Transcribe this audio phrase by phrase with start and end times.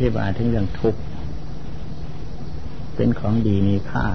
[0.00, 1.00] ธิบายถึงเรื่องทุกข์
[2.96, 4.06] เป็นของดีมีค่า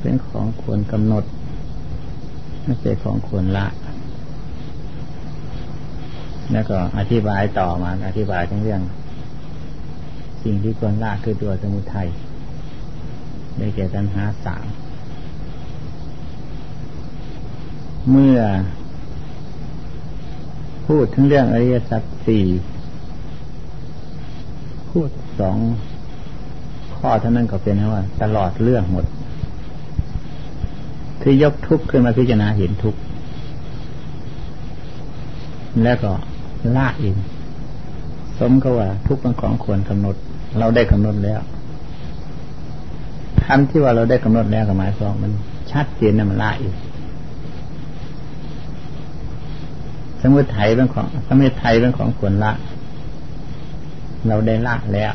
[0.00, 1.24] เป็นของควรกำหนด
[2.64, 3.66] ไม่ใช่ของควรละ
[6.52, 8.82] แล้วก็อธิบายต่อมา อธิบายทั้งเรื่อง
[10.42, 12.08] สิ่งที่ควรละคือตัวสมุทัย
[13.56, 14.66] ได้แก่ตัณหาสาม
[18.10, 18.38] เมื่อ
[20.86, 22.44] พูดถึงเรื่องอริยสัจสี่
[24.90, 25.10] พูด
[25.40, 25.58] สอง
[26.96, 29.06] ข้อเท่านั้นก็เป็นว่า ตลอดเรื่องหมด
[31.22, 33.00] คือยกทุกข์ขึ้นมาพิจารณาเห็นทุกข์
[35.84, 36.12] แล้วก็
[36.76, 37.16] ละเอง
[38.38, 40.16] สมก็ว่า ทุกข์เป็นของควรกำหนด
[40.58, 41.40] เราได้กำหนดแล้ว
[43.44, 45.32] คำที่ว่าเราได้กำหนดแล้วกับหมายความมัน
[45.72, 46.74] ชัดเจนนะมันละเอง
[50.22, 52.52] สมุทัยเป็นของ สมุทัยเป็นของควรละ
[54.28, 55.12] เราได้ละแล้ว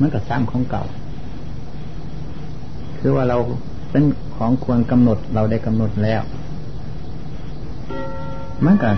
[0.00, 0.84] มันก็ซ้ำของเก่า
[2.98, 3.38] คือว่าเรา
[3.90, 4.04] เป็น
[4.36, 6.22] ของควรกำหนด เราได้กำหนดแล้ว
[8.64, 8.90] มันก็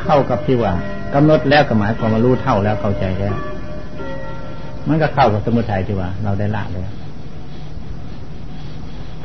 [0.00, 0.72] เข้ากับที่ว่า
[1.14, 3.34] กำหนดแล้วก็หมายความว่ารู้เท่าแล้วเข้าใจแล้ว
[4.88, 6.92] มันก็เข้ากับสมุทัยที่ว่า เราได้ละแล้ว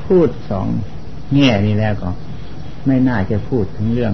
[0.03, 0.67] พูดสอง
[1.33, 2.09] แง่นี้แล้วก็
[2.87, 4.13] ไม่น่าจะพูดถึงเรื่อง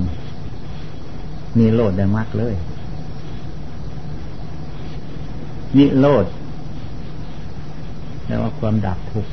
[1.57, 2.55] มีโลดได้มากเลย
[5.77, 6.25] นิโรธ
[8.25, 9.31] แปลว่าความดับทุกข์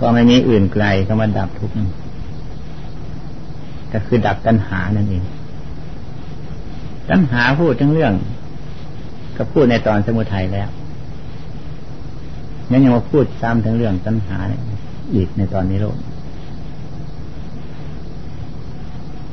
[0.00, 1.74] ก็ไม่มีอื่นไกลก็มาดับทุกข์
[3.92, 5.24] ก็คือดับตัณหานั่นเอง
[7.10, 8.12] ตัณหาพูดทั้งเรื่อง
[9.36, 10.68] ก็พูดในตอนสมุทัยแล้ว
[12.70, 14.38] ยังยังมาพูดซ้ำทั้งเรื่องตัณหา
[15.14, 15.96] อีกในตอนนี้โลก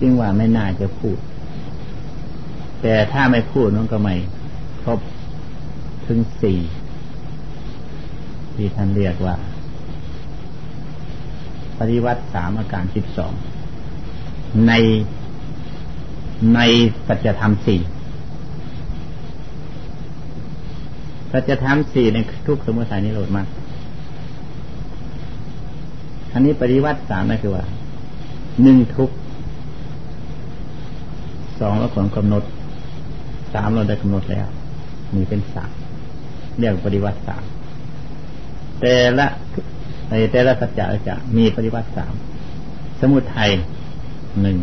[0.01, 1.17] จึงว่าไม่น่าจะพูด
[2.81, 4.15] แต่ถ้าไม่พูดนั่นก็ไม่
[4.83, 4.99] ครบ
[6.07, 6.59] ถึงสี่
[8.55, 9.35] ที่ท่านเรียกว่า
[11.79, 13.33] ปฏิวัติสามอาการสิบสอง
[14.67, 14.73] ใน
[16.55, 16.59] ใน
[17.07, 17.81] ปัจธรรมสี่
[21.31, 22.17] ปัจจธรรมสี่ใน
[22.47, 23.47] ทุกสมุทัยนิโรธมาก
[26.33, 27.65] อันนี้ปฏิวัติสามนั่นคือว่า
[28.63, 29.09] หนึ่งทุก
[31.59, 32.43] สองแล้วผลกำหนด
[33.53, 34.47] สามเราได้กำหนดแล้ว
[35.15, 35.71] มีเป็นสาม
[36.59, 37.43] เรียกปฏิวัติสาม
[38.81, 39.27] แต่ละ
[40.09, 42.13] ในแต่ละสัจจะจะมีปฏิวัติสาม
[42.99, 43.49] สมุทัย
[44.41, 44.57] หนึ่ง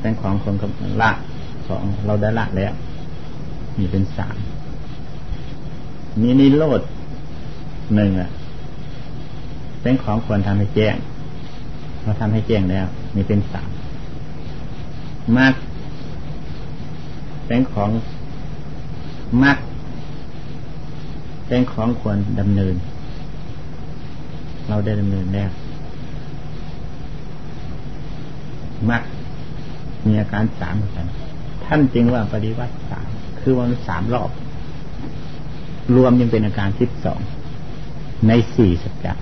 [0.00, 0.70] เป็นของคนกับ
[1.02, 1.10] ละ
[1.68, 2.72] สองเราได้ละแล้ว
[3.78, 4.36] มีเป็นสาม
[6.20, 6.80] มีนิโรธ
[7.94, 8.30] หนึ่งอะ
[9.82, 10.96] เป็นของควรทำให้แจ้ง
[12.02, 13.70] เราทำให้แจ้งแล้ว มีเป็นสาม
[15.36, 15.54] มาก
[17.46, 17.90] เป็นของ
[19.42, 19.58] มัก
[21.46, 22.74] เป็นของควรดำเนิน
[24.68, 25.50] เราได้ดำเนินแล้ว
[28.90, 29.02] มัก
[30.06, 31.06] มีอาการสามเหมือนกัน
[31.64, 33.08] ท่านจึงว่าปฏิวัติสาม
[33.40, 34.30] คือวันสามรอบ
[35.94, 37.20] รวมยังเป็นอาการสิบสอง
[38.28, 39.14] ในสี่สัจจะ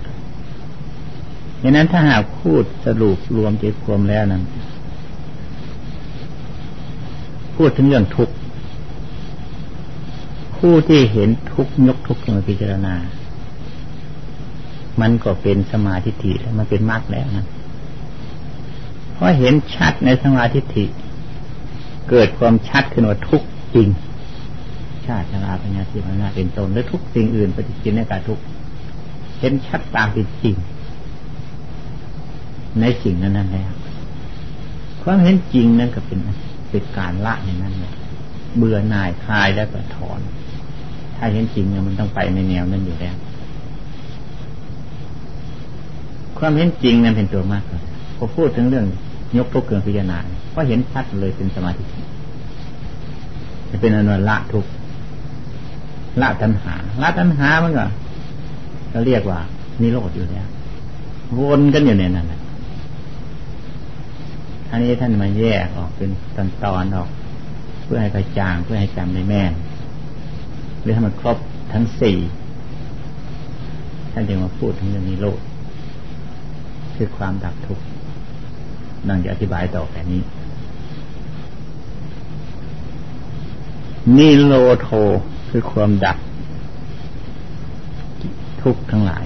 [1.61, 4.43] ดังนั้นถ้าหากพูดสรุปรวมเจ็บรวมแล้วนั้น
[7.55, 8.35] พูดถึงเรื่องทุกข์
[10.57, 12.95] ผู้ที่เห็นทุกข์ยกทุกข์มาพิจารณา
[15.01, 17.45] มันก็เป็นสมาธิฐิแล้วมันเป็นมรรคแล้วนะ
[19.13, 20.85] เพราะเห็นชัดในสมาธิฐิ
[22.09, 23.87] เกิดความชัดขึ้นว่าทุกข์จริง
[25.05, 28.43] ชาติชราปัญญาสิมันนาเป็นตนและทุกสิ่งอื่นปฏิจินในการทุกข์
[29.39, 30.55] เห็นชัดตามเป็นจริง
[32.79, 33.71] ในสิ่งนั้นนั่นแล้ว
[35.01, 37.93] ความเห็นจริงนั่นก็เป็น็นการละอย่างนั้นเลย
[38.57, 40.19] เบื่อหน่ายคลายแล้วก็ถอน
[41.17, 43.15] ถ้าเห็นจริงเนี่ยมันต้องไปในแนวนั้นอยู่แล้ว
[46.37, 47.81] ความเห็นจริงนั้นเป็นตัวมากเลย
[48.17, 48.85] พอพูดถึงเรื่อง
[49.37, 50.17] ยกทุกเกินพิจารณา
[50.55, 51.83] ก็เห็นชัดเลยเป็นสมาธิ
[53.69, 54.65] จะเป็นอนุละทุก
[56.21, 57.85] ละตัณหา ละตัณหามันก็
[58.91, 59.39] เราเรียกว่า
[59.81, 60.47] นิโรธอยู่แล้ว
[61.39, 62.39] วนกันอยู่ในนั้นแหละ
[64.75, 67.09] อันนี้ท่านมาแยกออกเป็นตอนตอนออก
[67.83, 69.53] เพื่อให้กระจ่างเพื่อให้จำในแม่น
[70.81, 71.37] หรือให้มันครบ
[71.73, 72.17] ทั้งสี่
[74.11, 75.39] ท่านจึงมาพูดถึงเรื่องนี้โลก
[76.95, 77.83] คือความดับทุกข์
[79.07, 80.21] ดังจะอธิบายต่อแบบนี้
[84.17, 84.89] นิโรโท
[85.49, 86.17] คือความดับ
[88.61, 89.25] ทุกข์ทั้งหลาย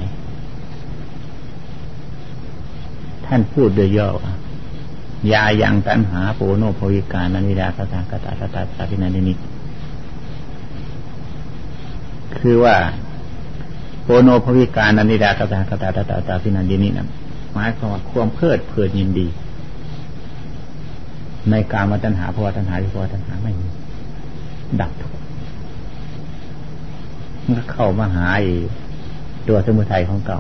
[3.26, 4.10] ท่านพูดโดยย่อ
[5.34, 9.34] ยายังตัณหาโปโนภวิการนันิดาสตากตาสตาสาพินันินิ
[12.40, 12.76] คือว่า
[14.04, 17.08] โปโนภวิการนันิดากตากตาตาตาพินันดินินั้น
[17.54, 19.28] หมายความว่าความเพลิดเพลินยินดี
[21.52, 23.68] ในการมาตัณหาภาวะตัณหาวิภาวะตัณหาไม่มี
[24.82, 25.12] ดับทุก
[27.46, 28.28] มันก็เข้ามาหา
[29.48, 30.40] ตัวสมุทัยของเก่า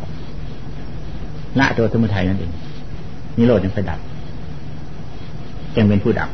[1.59, 2.51] ละตัวสมุทัยนั่นเอง
[3.37, 3.99] นิโรธยังไปดับ
[5.79, 6.29] จึงเป็นผู้ดับ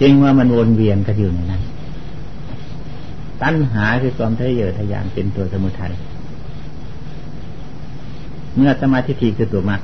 [0.00, 1.62] จริงว่ามันวนเวียนกันอยู่ในนั้น
[3.42, 5.92] ตัณหาคือความทะเยอทะยานเป็นตัวสมุทัย
[8.56, 9.82] เมื่อสมาธิทีคือตัวมรรค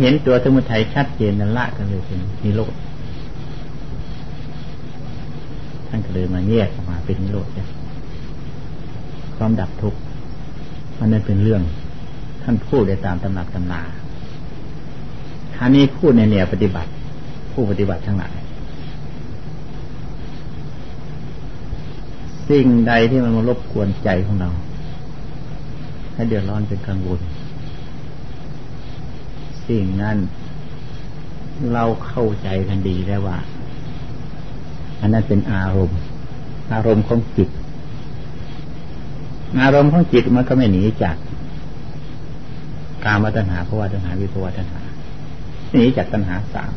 [0.00, 2.74] เห็นตัวสมุทัยชัดเจนนั่นละกันเลยเป็นนิโรธ
[5.88, 7.48] ท่านก็เลยมาแยกออกมาเป็นนิโรธ
[9.36, 9.98] ความดับทุกข์
[10.98, 11.62] มันนั่นเป็นเรื่อง
[12.50, 13.80] ท่านพูดได้ตามตำหนักตำนา
[15.54, 16.90] ท่านี้พูดในแนวปฏิบัติ
[17.52, 18.34] ผู้ปฏิบัติทั้งหลาย
[22.48, 24.50] สิ่งใดที่มันมารบกวนใจของเรา
[26.14, 27.20] ให้เดือดร้อนเป็นกังวล
[29.66, 30.16] สิ่งนั้น
[31.72, 33.38] เราเข้าใจกันดีแล้วว่า
[35.00, 35.98] อันนั้นเป็นอารมณ์
[36.72, 37.48] อารมณ์ของจิต
[39.62, 41.16] อารมณ์ของจิตมันก็ไม่หนีจาก
[43.08, 44.80] การมาตัญหาภาวะตัญหาวิภาวะตัญหา
[45.72, 46.72] หนีจากตัญหาสาม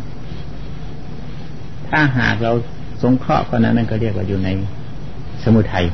[1.89, 2.51] ถ้าหากเรา
[3.01, 4.49] สงเคราะห์คนนั้นนั่นก็เรียกว่าอยู่ใน
[5.43, 5.85] สมุทัย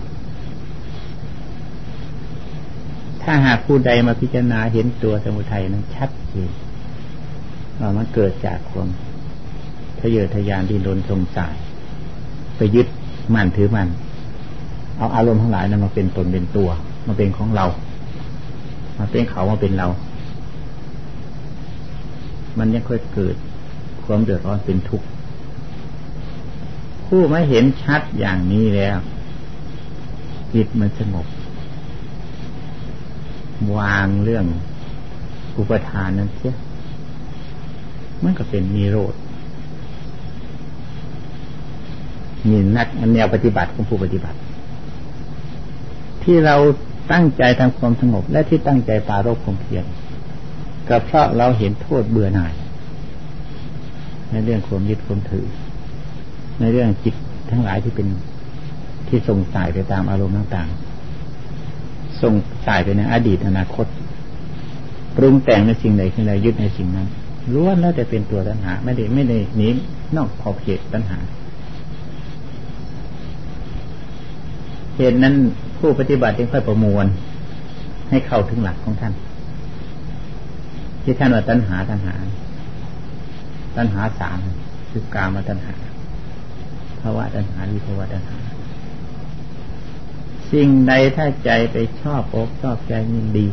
[3.23, 6.51] ถ้าหากผู้ใดมาพิจารณาเห็นตัวสมุทัยนั้นชัดเจน
[7.79, 8.87] ว่ามันเกิดจากความ
[9.99, 11.55] ทะเยอทะยานดินรนสงสาย
[12.57, 12.87] ไปยึด
[13.33, 13.89] มั่นถือมั่น
[14.97, 16.69] เอาอารมณ์ทั้งหลายนั้นมาเป็นตนเป็นตัว
[17.07, 17.65] มาเป็นของเรา
[18.97, 19.87] มาเป็นเขามาเป็นเรา
[22.57, 23.35] มันยังค่อยเกิด
[24.05, 25.07] ความเดือดร้อนเป็นทุกข์
[27.05, 28.97] ผู้ไม่เห็นชัดอย่างนี้แล้ว
[30.53, 31.27] จิตมันสงบ
[33.75, 34.45] วางเรื่อง
[35.57, 36.55] อุปทานนั้นเสีย
[38.23, 39.13] มันก็เป็นนิโรธ
[42.49, 44.37] นี่นักแนวปฏิบัติของผู้ปฏิบัติ
[46.23, 46.55] ที่เรา
[47.11, 49.85] ตั้งใจทำความสงบและที่ตั้งใจปาโรคความเพียร
[50.89, 52.53] ก็เพราะเราเห็นโทษเบื่อหน่าย
[54.31, 55.45] ในเรื่องความยึดความถือ
[56.59, 57.15] ในเรื่องจิต
[57.51, 58.07] ทั้งหลายที่เป็น
[59.07, 62.33] ที่ส่งสายไปตามอารมณ์ต่างๆ ส่ง
[62.65, 63.85] สายไปในอดีตอนาคต
[65.15, 67.07] ปรุงแต่งในสิ่งใดสิ่งใดยึดในสิ่งนั้น
[67.53, 69.67] ล้วนแล้วแต่เป็นตัวตัณหา ไม่ได้ไม่ได้หนี
[70.15, 71.19] นอกขอบเขตตัณหา
[74.95, 75.33] เหตุนั้น
[75.79, 77.05] ผู้ปฏิบัติจึงค่อยประมวล
[78.09, 79.13] ให้เข้าถึงหลักของท่าน
[81.09, 82.15] ที่ท่านว่าตัณหาตัณหา
[83.77, 84.37] ตัณหาสาม
[84.91, 85.73] คือกามาตัณหา
[87.01, 88.37] ภาวะตัณหาวิภาวะตัณหา
[90.51, 93.47] สิ่งใดถ้าใจไปชอบอกชอบใจยินดี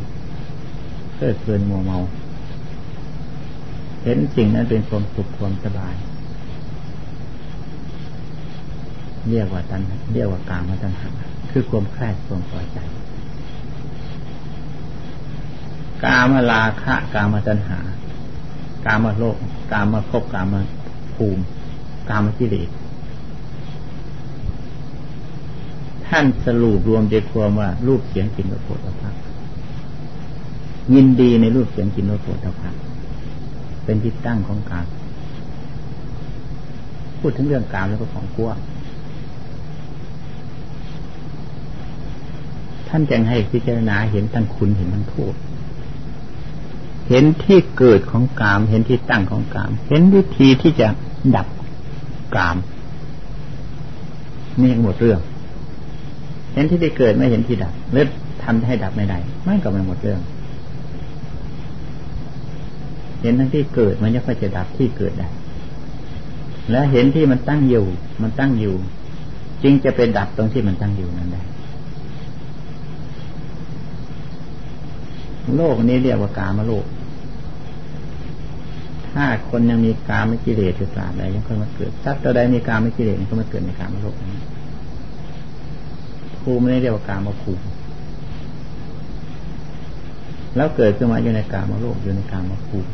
[1.15, 1.99] เพื่อเพลินมัวเมา
[4.03, 5.95] เห็นสิ่งนั้นเป็นความสุขความสบาย
[9.31, 9.81] เรียกว่าตัณ
[10.15, 11.11] เรียกว่ากามาตัณหา
[11.51, 12.79] คือความใคร่ความพอใจ
[16.05, 17.79] กามลาคะกามตัณหา
[18.87, 19.37] กามโลก
[19.73, 20.55] กามภพกาม
[21.15, 21.43] ภูมิ
[22.09, 22.69] กามกิเลส
[26.07, 29.15] ท่านสรุปรวมใจความว่ารูปเสียงกลิ่นรสโผฏฐัพ
[30.95, 32.75] ยินดีในรูปเสียงกลิ่นรสโผฏฐัพ
[33.85, 34.87] เป็นที่ตั้งของการ
[37.19, 38.51] พูดถึงเรื่องการแล้วก็ของกลัว
[42.89, 45.35] ท่านจึงให้พิจารณาเห็นทั้งคุณเห็นทั้งโทษ
[47.09, 50.89] เห็นที่เกิดของกาม เห็นที่ตั้งของกาม เห็นวิธีที่จะ
[51.37, 51.47] ดับ
[52.37, 52.57] กาม
[54.63, 55.21] นี่หมดเรื่อง
[56.55, 58.09] เห็นที่ได้เกิดไม่เห็นที่ดับเลือ
[58.43, 60.21] ทำให้ดับไม่ได้ไม่ก็ไม่หมดเรื่อง
[63.23, 65.29] เห็นทั้งที่เกิดมันจะค่อยจะดับที่เกิดได้
[66.71, 67.87] และเห็นที่มันตั้งอยู่
[68.23, 68.75] มันตั้งอยู่
[69.63, 71.43] จึงจะเป็นดับตรงที่มันตั้งอยู่นั้นได้
[75.57, 76.85] โลกนี้เรียกว่ากามโลก
[79.15, 84.41] ถ้าคนยังมีกามไม่กิเลสอยู่ตราบใดยังค่อยมาเกิดสัตว์ตัวใดมีกามไม่กิเลสก็มาเกิดในกามโลกนี้
[86.41, 87.63] ภูมิไม่ได้เรียกว่ากามภูมิ
[90.57, 92.91] แล้วเกิดขึ้นมาอยู่ในกามโลกอยู่ในกามภูมิ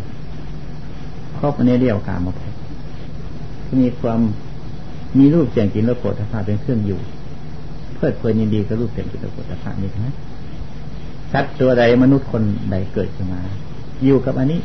[1.38, 2.54] ครอบนี้เรียกว่ากามภพ
[3.80, 4.20] มีความ
[5.18, 7.00] มีรูปเสียงกลิ่นรสโผฏฐัพพะเป็นเครื่องอยู่
[7.94, 10.16] เพื่อเพลินยินดีกับรูปเสียงกลิ่นรสโผฏฐัพพะนี่ทั้งนั้น
[11.32, 13.40] สัตว์ตัวใดมนุษย์คนใดเกิดขึ้นมา
[14.04, 14.60] อยู่กับอันนี้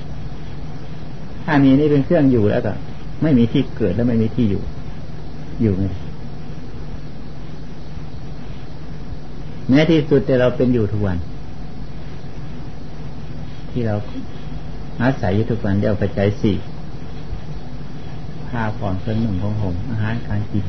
[1.46, 2.74] ถ้ามีนี่เป็นเครื่องอยู่แล้วก็
[3.22, 4.62] ไม่มีที่เกิดและไม่มีที่อยู่
[5.62, 5.86] อยู่ไง
[9.70, 11.18] แม้ที่สุดแต่เราเป็นอยู่ทุกวัน
[13.72, 13.96] ที่เรา
[15.02, 16.56] อาศัยอยู่ทุกวันเดียวปัจจัยสี่
[18.50, 20.66] ผ้าผ่อนเครื่องหนึ่งของผมอาหารการกิน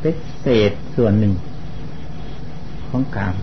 [0.00, 1.32] เป็นเศษส่วนหนึ่ง
[2.90, 3.34] ของกาม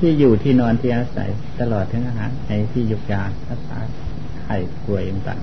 [0.00, 1.30] ที่อยู่ที่นอนที่อาศัย
[1.60, 3.78] ตลอดทั้งอาหารในที่ยุกยารักษา
[4.40, 5.40] ไข้ป่วยต่าง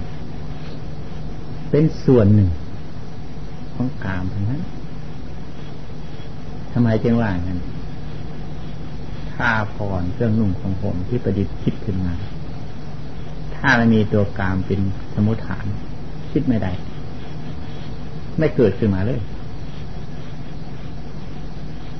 [1.70, 2.50] เป็นส่วนหนึ่ง
[3.74, 4.62] ของกามทั้งนั้น
[6.74, 7.60] ทำไมจึงว่างั้น
[9.34, 12.14] ถ้าผ่อนเครื่องนุ่งของผมที่ประดิษฐ์คิดขึ้นมา
[13.56, 14.80] ถ้าไม่มีตัวกามเป็น
[15.14, 15.66] สมุทฐาน
[16.32, 16.72] คิดไม่ได้
[18.38, 19.20] ไม่เกิดขึ้นมาเลย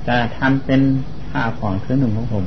[0.06, 0.80] จะทำเป็น
[1.30, 2.44] ผ้าผ่อนเครื่องนุ่งของผม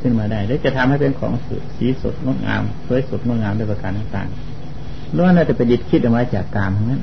[0.00, 1.32] ขึ้นมาได้แล้วจะทำให้เป็นของ
[1.76, 7.02] สีสดงดงามสวยสดงดงามด้วยประการต่างๆล้วนแล้วจะไปยึดคิดออกมาจากกามทั้งนั้น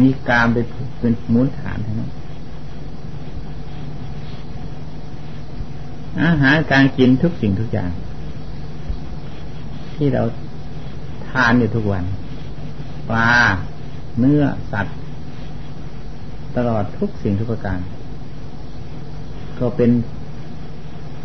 [0.00, 0.66] มีกามเป็น
[1.00, 2.10] เป็นมูลฐานทั้งนั้น
[6.22, 7.90] อาหารการกินทุกสิ่งทุกอย่าง
[9.94, 10.22] ที่เรา
[11.28, 12.04] ทานอยู่ทุกวัน
[13.08, 13.32] ปลา
[14.18, 14.42] เนื้อ
[14.72, 14.98] สัตว์
[16.56, 17.78] ตลอดทุกสิ่งทุกประการ
[19.58, 19.90] ก็เป็น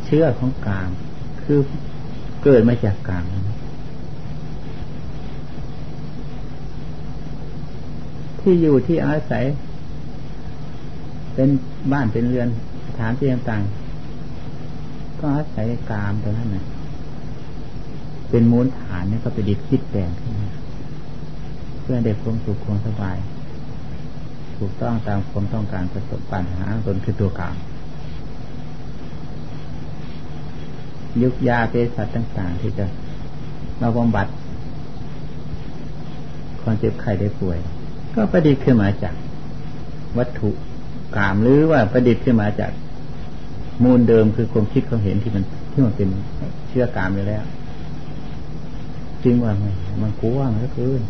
[0.05, 0.89] เชื้อของกาม
[1.43, 1.59] คือ
[2.43, 3.25] เกิดมาจากกาม
[8.39, 9.43] ที่อยู่ที่อาศัย
[11.33, 11.49] เป็น
[11.91, 12.47] บ้านเป็นเรือน
[12.87, 13.61] สถานที่ต่าง
[15.19, 16.65] ก็อาศัยกามตัวนั้นนะ
[18.29, 20.09] เป็นมูลฐานนี่ก็ไปดิดคิดแปลง
[21.81, 23.17] เพื่อเด็กความสุขความสบาย
[24.59, 27.55] ถูกต้องตามความต้องการประสบปัญหาตนคือตัวกลาม
[31.21, 32.85] ยุกยาเภสัชต่างๆ ที่จะ
[33.81, 34.27] มาบำบัด
[36.61, 37.57] ความเจ็บไข้ได้ป่วย
[38.15, 39.15] ก็ประดิษฐ์ขึ้นมาจาก
[40.17, 40.49] วัตถุ
[41.17, 42.71] กามหรือว่าประดิษฐ์ขึ้นมาจาก
[43.83, 46.09] มูลเดิมคือความคิดเขาเห็นที่มันที่มันเป็น
[46.67, 47.43] เชื่อกามอยู่แล้ว
[49.23, 49.73] จริงว่ามัน
[50.03, 51.01] มันกว้างเหลือเกิน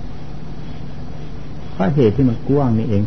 [1.74, 3.03] เพราะเหตุที่มันกว้างนี่เอง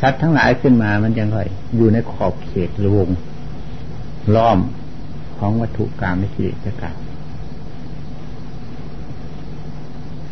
[0.00, 1.38] ชัดทั้งหลายขึ้นมามันยังไง
[1.76, 3.08] อยู่ในขอบเขตหรือวง
[4.34, 4.58] ล้อม
[5.38, 6.96] ของวัตถุกรรมในกิเลสกรรม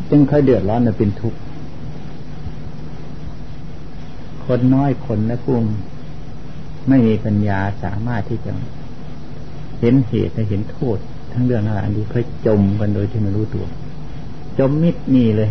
[0.09, 1.39] จึงค่อยเดือดร้อนและเป็นทุกข์
[4.45, 5.65] คนน้อยคนและพุ่ม
[6.89, 8.53] ไม่มีปัญญาสามารถที่จะ
[9.79, 10.97] เห็นเหตุและเห็นโทษ
[11.31, 13.65] ทั้งเรื่องอะไรนี้เคยจมกันโดยที่ไม่รู้ตัว
[14.59, 15.49] จมมิดนี่เลย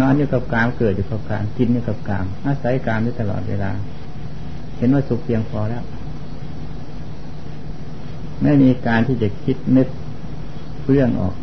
[0.00, 3.70] นอนอยู่กับกามเกิดอยู่กับกามกินอยู่กับกาม อาศัยกามได้ตลอดเวลา
[4.76, 5.84] เห็นว่าสุขเพียงพอแล้ว
[8.42, 9.88] ไม่มีการที่จะคิดนึก
[10.90, 11.34] เรื่องออก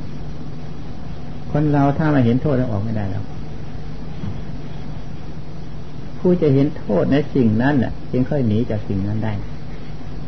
[1.51, 3.23] คนเราถ้ามาเห็นโทษแล้วออกไม่ได้แล้ว
[6.19, 9.33] ผู้จะเห็นโทษในสิ่งนั้นน่ะ จึงค่อยหนีจากสิ่งนั้นได้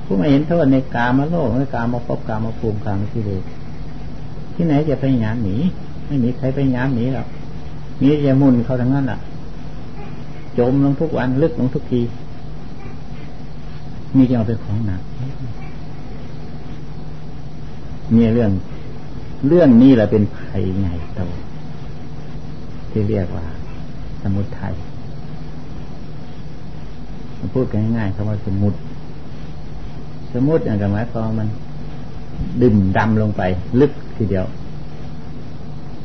[0.05, 3.41] ผู้ไม่เห็นโทษในกามาโลกในกามาพบกามาภูมิกามาที่เลย
[4.55, 5.57] ที่ไหนจะพยายามหนี
[6.07, 7.27] ไม่มีใครพยายามหนีหรอก
[8.01, 9.19] มีจะมุนเขาทั้งนั้นอะ
[10.57, 12.01] จมลงทุกวันลึกลงทุกที
[14.15, 15.01] มีจะเอาเป็นของหนัก
[18.15, 18.51] มีเรื่อง
[19.47, 21.21] เรื่องนี้แหละเป็นภัยใหญ่โต
[22.91, 23.45] ที่เรียกว่า
[24.21, 24.73] สมุทัย
[27.53, 28.73] พูดกันง่ายๆคำว่าสมุด
[30.33, 31.49] สมุดอย่างกับหมายความมัน
[32.61, 33.41] ดื่มดำลงไป
[33.79, 34.45] ลึกทีเดียว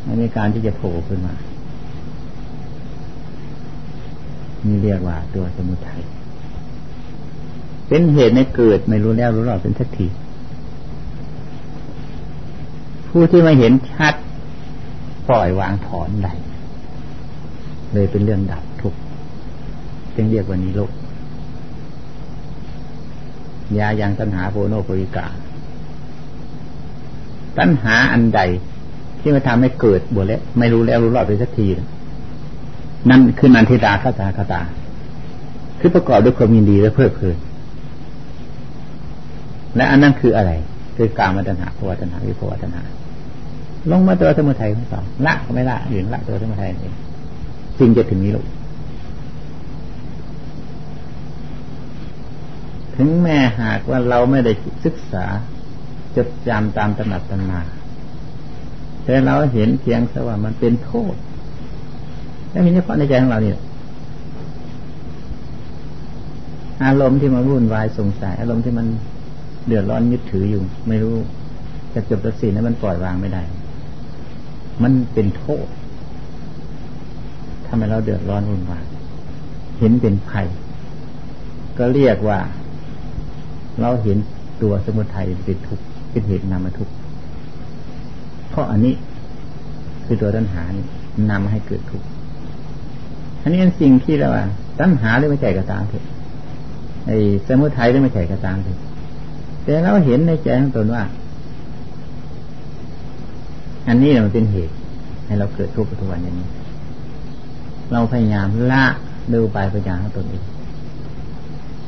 [0.03, 1.35] ไม่มีการที่จะโผล่ขึ้นมา
[4.65, 6.03] นี่เรียกว่าตัวสมุทัย
[7.89, 10.07] เป็นเหตุในเกิดไม่รู้แล้วรู้รอดเป็นทักที
[13.09, 14.15] ผู้ที่มาเห็นชัด
[15.29, 16.33] ปล่อยวางถอนได้
[17.93, 18.95] เลยเป็นเรื่องดับทุก
[20.15, 20.91] จึงเรียกว่านี้โลก
[23.79, 25.27] ยายังตัณหาโพโนโพวิกา
[27.59, 28.41] ตัณหาอันใด
[29.21, 31.87] ที่มาทำให้เกิดบวแล้วไม่รู้แล้วรู้รอดไปสักทีนั่
[33.11, 34.61] นั่นคือนันทิตาคาตาคาตา
[35.81, 37.37] คือประกอบด้วยความยินดีและเพลิดเพลิน
[39.77, 40.51] และอันนั้นคืออะไร
[40.97, 42.83] คือการมาตัณหาภวตัณหาวิภวตัณหา
[43.91, 46.95] ลงมาตัวสมุทัยของสองละก็ไม่ละอยู่ละตัวสมุทัยเอง
[47.79, 48.47] จึงจะถึงนี้ลูก
[52.97, 54.53] ถึงแม้หากว่าเราไม่ได้
[54.85, 55.27] ศึกษา
[56.17, 57.61] จดจำตามตำหนักตำนา
[59.05, 61.15] แต่เราเห็นเพียงแต่ว่ามันเป็นโทษ
[62.57, 63.59] แล้วเห็นเฉพาะในใจของเราเนี่ย
[66.85, 68.87] อารมณ์ที่มันวุ่นวายสงสัย อารมณ์ที่มัน
[69.67, 71.17] เดือดร้อนยึดถืออยู่ ไม่รู้
[71.95, 73.43] จะจบจะสิ้นแล้วมันปล่อยวางไม่ได้
[74.83, 75.67] มันเป็นโทษ
[77.67, 78.85] ทำให้เราเดือดร้อนวุ่นวาย
[79.79, 80.47] เห็นเป็นภัย
[81.79, 82.39] ก็เรียกว่า
[83.81, 84.17] เราเห็น
[84.63, 86.93] ตัวสมุทัยเป็นทุกข์เป็นเหตุนำมาทุกข์
[88.51, 88.95] เพราะอันนี้
[90.05, 90.85] คือตัวตัณหานี่
[91.31, 92.07] นำมาให้เกิดทุกข์
[93.47, 94.45] อันนี้เป็นสิ่งที่เราว่า
[94.81, 96.05] ตัณหาหรือไม่ใช่ก็ตามเถอะ
[97.07, 98.79] ไอ้สมุทัยหรือไม่ใช่ก็ตามเถอะ
[99.65, 101.03] แต่เราเห็นในใจของตนว่า
[103.88, 104.73] อันนี้มันเป็นเหตุ
[105.26, 106.49] ให้เราเกิดทุกข์ทุกวันอย่างนี้
[107.93, 108.85] เราพยายามละ
[109.35, 110.43] ดูไปพยายามของตนเอง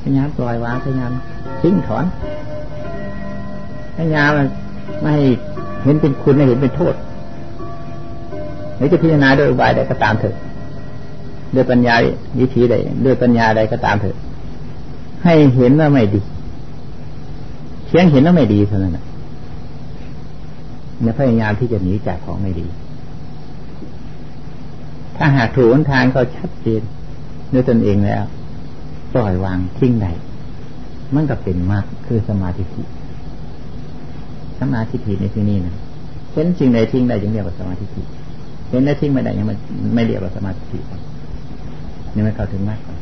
[0.03, 1.13] พยายามปล่อยวางพยายาม
[1.61, 2.05] ทิ้งถอน
[3.97, 4.31] พยายาม
[5.03, 5.25] ไม่ให้
[5.85, 6.95] เห็นเป็นคุณไม่เห็นเป็นโทษ
[8.77, 10.37] หรือจะพิจารณาโดยอุบายใดก็ตามเถอะ
[11.55, 11.95] ด้วยปัญญา
[12.41, 12.75] วิธีใด
[13.05, 14.17] ด้วยปัญญาใดก็ตามเถอะ
[15.25, 16.21] ให้เห็นว่าไม่ดี
[17.87, 22.67] เพียงเห็นว่าไม่ดีเท่านั้นเนี่ยพยายามที่จะหนีจากของไม่ดี
[25.17, 26.83] ถ้าหากถูกทางเขาชัดเจน
[27.53, 28.23] ด้วยตนเองแล้ว
[29.15, 30.07] ปล่อยวางทิ้งใด
[31.15, 32.65] มันก็เป็นมากคือสมาธิ
[34.61, 35.75] สมาธิในที่นี้นะ
[36.33, 37.85] เห็นสิ่งใดทิ้งได้จึงเรียกว่าสมาธิ
[38.71, 39.55] เห็นได้ทิ้งไม่ได้ยังไม่
[39.95, 40.79] ไม่เรียกว่าสมาธิ
[42.19, 42.97] นี่ไม่เข้าถึงมากกว่า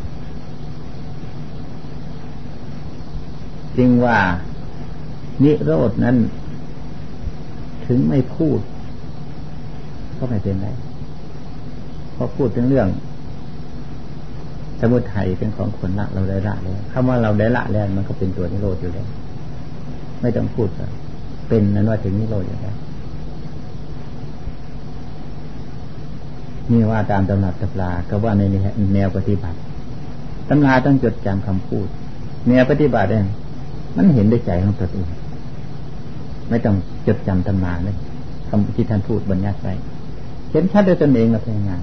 [3.77, 4.19] จึงว่า
[5.43, 6.17] นิโรดนั้น
[7.87, 8.61] ถึงไม่พูด
[10.19, 10.69] ก็ไม่เป็นไร
[12.13, 12.89] เพราะพูดถึงเรื่อง
[14.81, 19.07] สมุทัยเป็นของคนละเราได้ละแล้วคำว่าเราได้ละแล้วมันก็เป็นตัวนิโรธอยู่แล้ว
[20.21, 20.69] ไม่ต้องพูด
[21.49, 22.77] เป็นนั้นว่าถึงนิโรธอยู่แล้ว
[26.73, 28.43] นี่ว่าตามตำนักตำราก็ว่าใน
[28.95, 29.59] แนวปฏิบัติ
[30.49, 31.87] ตำราต้องจดจำคำพูด
[32.49, 33.27] แนวปฏิบัติเอง
[33.97, 35.09] มันเห็นได้ใจของตัวเอง
[36.49, 36.77] ไม่ต้อง
[37.07, 37.97] จดจำตำราเลย
[38.49, 39.67] คำที่ท่านพูดบรรยายไป
[40.51, 41.83] เห็นชัดด้วยตนเองเราพยายาม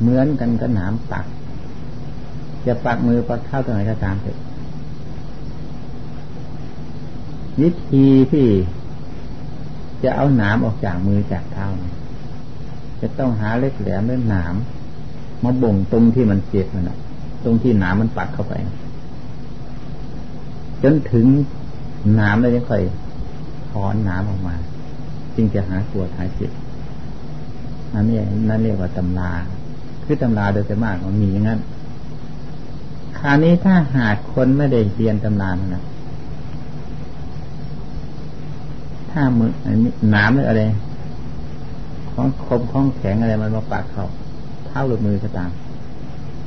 [0.00, 1.24] เหมือนกันก็หนามปัก
[2.66, 4.38] จะปักมือปักเท้าตรงไหนก็ตามเถอะ
[7.60, 8.46] วิธีที่
[10.02, 11.66] จะเอาหนามออกจากมือจากเท้า
[13.00, 14.54] จะต้องหาเล็กแหลมเล่นหนาม
[15.44, 16.98] มาบ่งตรงที่มันเจ็บนั่นแหะ
[17.44, 18.54] ตรงที่หนามมันปักเข้าไป
[20.82, 21.26] จนถึง
[22.14, 22.82] หนามแล้วยังค่อย
[23.70, 24.54] ถอนหนามออกมา
[25.34, 26.52] จึงจะหาปวหายเจ็บ
[27.92, 29.30] นั่นนี่นั่นเรียกว่าตำรา
[30.04, 31.60] คือตำราโดยมากมันมีอย่างนั้น
[33.18, 35.84] คราวนี้ถ้าหากคนไม่ได้เรียนตำรานะ
[39.10, 39.50] ถ้ามือ
[40.10, 40.62] หนามหรืออะไร
[42.14, 44.04] ของคมของแข็งอะไรมันมาปากเขา
[44.66, 45.50] เท้าหรือมือก็ตาม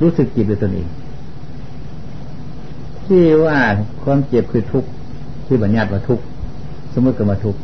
[0.02, 0.88] รู้สึกจิตด้วยตนเอง
[3.04, 3.58] ที่ว่า
[4.02, 4.88] ความเจ็บคือทุกข์
[5.46, 6.24] ที่บัญญัติว่าทุกข์
[6.94, 7.60] สมมติก็มาทุกข์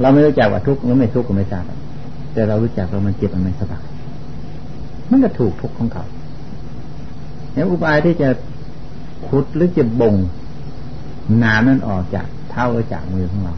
[0.00, 1.64] เราไม่รู้จักว่าทุกข์หรือไม่ทุกข์ก็ไม่ทราบ
[2.32, 3.84] แต่เรารู้จักว่ามันเจ็บมันไม่สบาย
[5.10, 6.04] มันก็ถูกทุกข์ของเขา
[7.52, 8.28] แล้วอุบายที่จะ
[9.28, 10.14] ขุดหรือจะบ่ง
[11.42, 13.54] น้ำนั้นออกจากเท้าหรือจากมือของเรา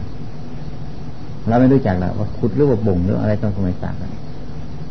[1.47, 4.11] เราไม่รู้จักหรอกว่าขุดหรือว่าบ่งหรืออะไรต้องสมัยต่างกัน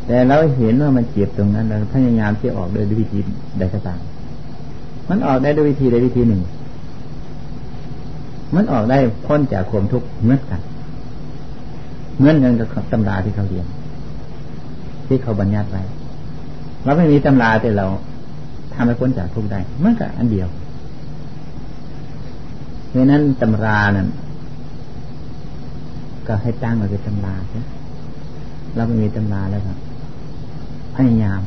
[0.07, 3.19] แต่เราเห็นว่ามันเจ็บตรงนั้นเราพยายามที่ออกโดยวิธี
[3.59, 3.99] ใดก็ตาม
[5.09, 6.41] มันออกได้ด้วยวิธีใดวิธีหนึ่ง
[8.55, 10.61] มันออกได้พ้นจากความทุกข์เหมือนกัน
[12.17, 13.65] เหมือนกันกับตำราที่เขาเรียน
[15.07, 15.81] ที่เขาบัญญัติไว้
[16.83, 17.85] เราไม่มีตำราแต่เรา
[18.73, 20.47] ทำให้พ้นจากทุกข์ได้มันก็อันเดียว
[22.89, 24.07] เพราะนั้นตำรานั้น
[26.31, 27.61] ก็ให้ตั้งมาเป็นตำราใช่
[28.75, 29.77] เราไม่มีตำราแล้วครับ
[30.95, 31.41] พยายาม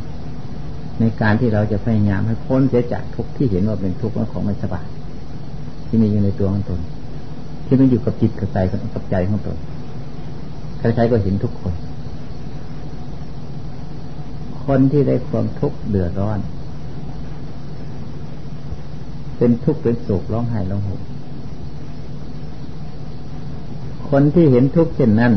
[1.00, 4.86] ในการที่เราจะพยายามให้พ้นเสียจากทุกที่เห็นว่าเป็นทุกข์และของไม่สบาย
[5.86, 6.80] ที่มีอยู่ในตัวของตน
[7.66, 8.58] ที่มันอยู่กับจิตกับใจ
[8.94, 9.56] กับใจของตน
[10.78, 11.74] ใครๆก็เห็นทุกคน
[14.64, 16.38] คนที่ได้ความทุกข์เดือดร้อน
[19.36, 21.00] เป็นทุกข์เป็นโศกร้องไห้ร้องห่ม
[24.16, 25.32] คนที่เห็นทุกข์เช่นนั้น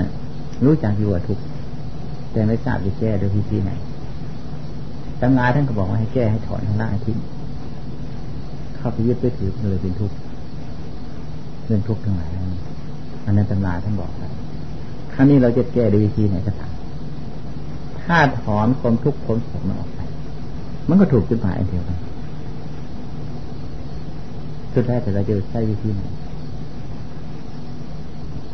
[0.65, 1.43] รู้จักอยู่ว่าทุกข์
[2.31, 3.71] แต่ไม่ทราบจะแก้โดยวิธีไหน
[5.21, 7.17] ตำราท่านก็บอกว่าให้แก้ให้ถอนทั้งละทิ้ง
[8.75, 10.15] เข้าไปยึดไปถือเลยเป็นทุกข์
[11.65, 12.31] เรื่องทุกข์ทั้งหลาย
[13.25, 14.33] อันนั้นตำราท่านบอกแล้ว
[15.13, 16.73] ครั้งนี้เราจะแก้โดยวิธีไหนก็ตาม
[18.03, 19.99] ถ้าถอนความทุกข์พ้นสุขมันออกไป
[20.87, 21.97] มันก็ถูกจุดหมายอันเดียวกัน
[24.73, 26.03] สุดท้ายแต่เราจะใช้วิธีไหน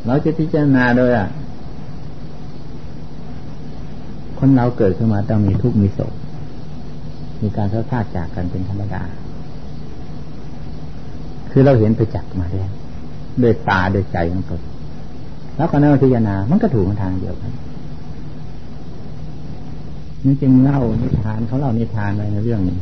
[0.06, 1.28] เราจะพิจารณาโดยอะ
[4.40, 6.14] คนเราเกิดขึ้นมาต้องมีทุกข์มีโศก
[7.42, 9.04] มีการทะเลาะจากกันเป็นธรรมดา
[11.52, 12.70] คือเราเห็นไปจักมาแล้ว
[13.42, 14.62] ด้วยตาด้วยใจของตน
[15.58, 17.52] แล้วก็นั่งพิจารณา มันก็ถูกทางเดียวกัน
[20.24, 22.78] นี่จึงเล่านิทานเขาเล่านิทานอะไรในเรื่องนี้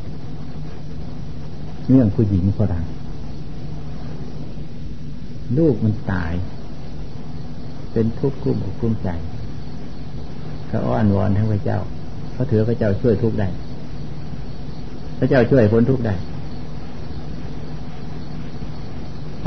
[1.89, 2.85] เรื่องผู้หญิงฝรั่ง
[5.57, 6.33] ลูกมันตาย
[7.93, 9.09] เป็นทุกข์กุ้มอกกุ้มใจ
[10.69, 11.79] ก็อ้อนวอนทั้งพระเจ้า
[12.33, 13.47] เขาถือพระเจ้าช่วยทุกข์ได้
[15.19, 16.15] พระเจ้าช่วยพ้นทุกข์ได้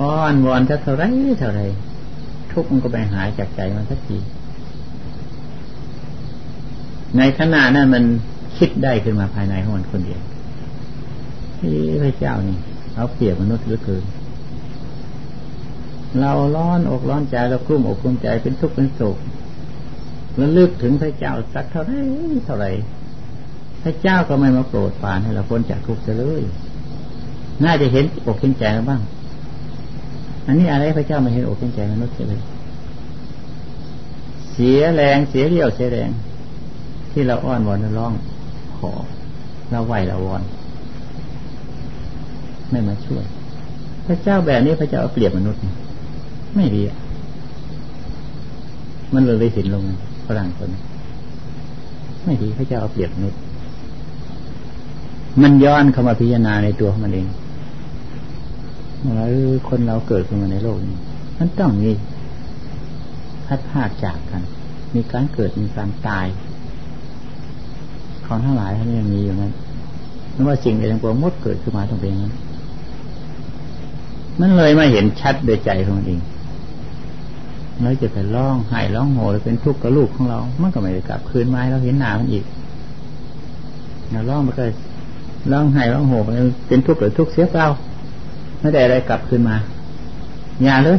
[0.01, 1.05] อ้อนวอนจะเท่าไร
[1.41, 1.63] เท่าไร
[2.53, 4.19] ทุกข์มันก็ไปหายจากใจมันสักที
[7.17, 8.05] ในขณะนั้นมัน
[8.59, 10.21] คิดได้ขึ้นมาภายในของมันคนเดียว
[11.59, 12.57] ที่พระเจ้านี่
[12.97, 14.03] เอาเปรียบมนุษย์เหลือเกิน
[16.21, 19.17] เราร้อนอกร้อนใจเรากลุ้มอกกลุ้มใจเป็นทุกข์เป็นโศก
[20.37, 21.93] แล้วลึกถึงพระเจ้าสักเท่าไร
[22.47, 22.67] เท่าไร
[23.83, 26.43] พระเจ้าก็ไม่มาโปรดปานให้เราพ้นจากทุกข์เลย
[27.65, 29.01] น่าจะเห็นอกเห็นใจบ้าง
[30.47, 32.41] อันนี้อะไรพระเจ้าไม่เห็นอกเห็นใจมนุษย์เลย
[34.53, 36.11] เสียแรงเสียเรี่ยวเสียแรง
[37.13, 38.13] ที่เราอ้อนวอนร้อง
[38.79, 38.91] ขอ
[39.71, 40.43] เราไหวเราวอน
[42.71, 43.25] ไม่มาช่วย
[44.07, 45.61] พระเจ้าแบบนี้พระเจ้าเอาเปรียบมนุษย์
[46.57, 46.83] ไม่ดี
[49.15, 49.85] มันเลยไปสินลง
[50.27, 50.69] ฝรั่งคน
[52.25, 53.41] ไม่ดีพระเจ้าเอาเปรียบมนุษย์
[55.43, 57.27] มันย้อนเข้ามาพิจารณาในตัวของมันเอง
[59.19, 59.27] ว่า
[59.69, 60.97] คนเราเกิดขึ้นมาในโลกนี้
[61.39, 61.91] มันต้องมี
[63.47, 64.43] พัดพาดจากกัน
[64.95, 66.27] มีการเกิดมีการตาย
[68.27, 69.53] ของทั้งหลายท่านยังมีอยู่นั้น
[70.33, 72.33] ไม่ว่าสิ่งใดทั้งปวงมดเกิดขึ้นมาตรงเป็นนั้น
[74.41, 76.21] มันเลยมาเห็นชัดโดยใจของมันเอง
[77.83, 82.45] เราจะไปร้องไห้ร้องโหยเป็นทุกข์กับลูกของเรา มันก็ไม่ได้กลับคืนมาเราเห็นหนามันอีก
[84.11, 84.65] เราร้องมันก็
[85.53, 86.23] ร้องไห้ร้องโหย
[86.69, 87.67] เป็นทุกข์หรือทุกข์เสียเปล่า
[88.61, 89.57] ไม่ได้อะไรกลับคืนมา
[90.63, 90.99] อย่าเลย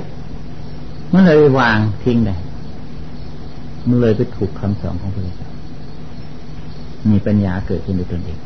[1.13, 2.35] มันเลยวางทิ้งได้
[3.88, 5.49] มันเลยไปถูกคำสอนของพระเจ้า
[7.11, 8.39] มีปัญญาเกิดขึ้นในตนเอง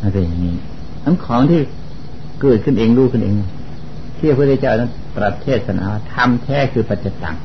[0.00, 0.54] มันเป็นอย่างนี้
[1.04, 1.60] ทั้งของที่
[2.42, 3.34] เกิดขึ้นเองรู้ขึ้นเอง
[4.18, 7.36] ที่พระพุทธเจ้านั้น ตรัสเทศนาทำแท้คือปัจจตัง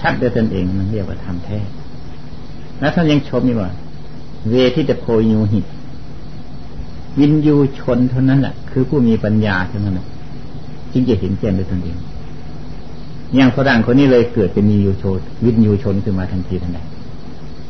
[0.00, 1.58] ชัดด้วยตนเองมันเรียกว่าทำแท้
[2.80, 3.70] แล้วท่านยังชมอีกว่า
[4.50, 5.66] เวทิตโพยูหิต
[7.18, 10.06] วินยูชนเท่านั้นแหละคือผู้มีปัญญาเท่านั้นแหละ
[10.92, 11.96] จึงจะเห็นแจ้งด้วยตนเอง
[13.34, 16.80] อย่างฝรั่งคนนี้เลยเกิดเป็นมียูชน วินยูชนขึ้นมาทันทีทันใด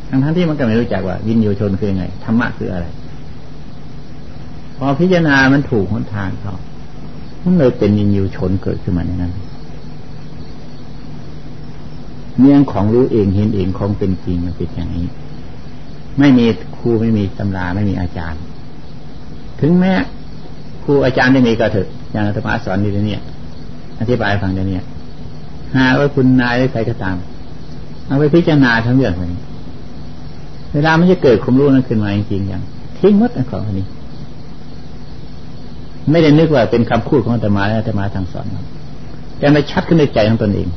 [0.08, 2.86] ทั้งทั้งที่มันก็ไม่รู้จักว่า วินยูชนคือไงธรรมะคืออะไร
[4.76, 6.54] พอพิจารณามันถูกหนทางเขา
[7.48, 9.32] มันเลยเป็นยินยูชนเกิดขึ้นมาในนั้น
[12.40, 15.06] เนื่องของรู้เองเห็นเองของเป็นจริงมันเป็นอย่างนี้
[16.18, 18.40] ไม่มีครูไม่มีตำราไม่มีอาจารย์
[19.60, 19.94] ถึงแม้
[20.84, 23.22] ครูอาจารย์จะมีก็เถอะอย่างธรรมะสอนดีเนี่ย
[24.00, 24.78] อธิบายฟังเดี๋ยวนี้
[25.74, 27.16] หาว่าคุณนายหรือใครก็ตาม
[28.06, 29.40] เอาไปพิจารณาทั้งเรื่องนี้
[30.74, 32.62] เวลามันจะเกิดความรู้นั้นขึ้นมาจริงๆอย่าง
[32.98, 33.86] ทิ้งมดอันของอันนี้
[36.10, 38.46] ไม่ได้นึกว่าเป็นคำพูดของอาตมาและอาตมาทางสอน
[39.38, 40.68] แต่มาชัดขึ้นในใจของตนเอง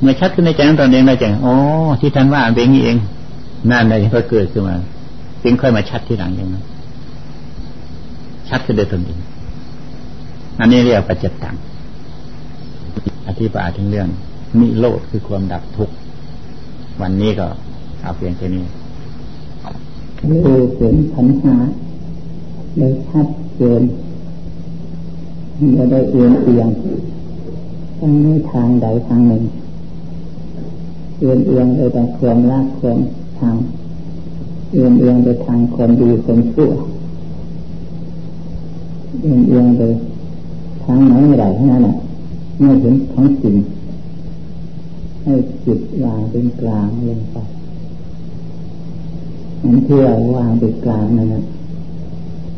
[0.00, 1.54] เมื่อชัดขึ้นในใจของตนเองได้จังอ๋อ
[2.00, 2.96] ที่ท่านว่าเป็นอย่างนี้เอง
[3.70, 4.76] นั่นอะไรก็เกิดขึ้นมา
[5.42, 6.64] จึงค่อยมาชัดที่หลังอย่างนั้น
[8.48, 9.18] ชัดขึ้นโดยตนเอง
[10.60, 11.56] อันนี้เรียกปัจจตัง
[13.28, 14.08] อธิบายถึงเรื่อง
[14.60, 15.94] นิโรธคือความดับทุกข์
[17.00, 17.46] วันนี้ก็
[18.02, 18.64] เอาเพียงแค่นี้
[20.18, 21.54] คือเสียงขันหา
[22.76, 23.26] เลยชัด
[23.58, 23.82] เจน
[25.74, 26.68] ไม่ได้เอียงเอียง
[27.98, 29.42] ทั้งนี้ทางใดทางหนึ่ง
[31.18, 32.98] เอียงเอียงไปทางความรักความ
[33.38, 33.56] ทาง
[34.72, 36.70] เอียงเอียงไปทางความดีความชั่ว
[39.20, 39.82] เอียงเอียงไป
[40.84, 41.96] ทางไหนไม่ได้ทั้งนั้นอะ
[42.60, 43.56] ไม่เห็นของจริง
[45.22, 47.36] ให้จิตวางเป็นกลางลงไป
[49.62, 51.42] อันที่เราวางเป็นกลางนั่นแหละ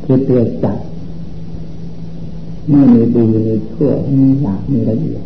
[0.05, 0.79] คือตัวจับ
[2.69, 5.25] ไม่มีดีเลยชั่วมีหยาบมีละเอียด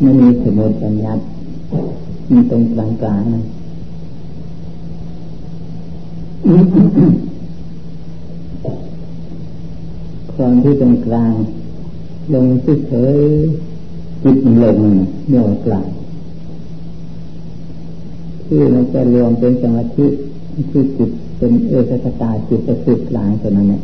[0.00, 1.12] ไม่มีสมุดปัญญา
[2.30, 3.42] มีตรงกลางกลางนะ
[10.34, 11.32] ความที่ตรงกลาง
[12.34, 13.18] ลงเฉย
[14.22, 14.78] จิตลง
[15.28, 15.88] เดี่ยวกลาง
[18.46, 20.06] ที่มันจะรวมเป็นสมาธิ
[20.70, 23.82] ที่จิตเป็นเอกคตาจิตประสุทธิ์กลางตัวนั้นเนี่ย